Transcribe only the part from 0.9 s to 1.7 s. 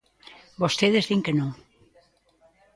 din que non.